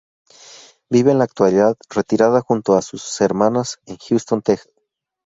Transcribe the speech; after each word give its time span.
Vive 0.89 1.11
en 1.11 1.19
la 1.19 1.25
actualidad 1.25 1.77
retirada 1.87 2.41
junto 2.41 2.73
a 2.73 2.81
sus 2.81 3.21
hermanas 3.21 3.77
en 3.85 3.97
Houston, 3.97 4.41
Texas. 4.41 4.73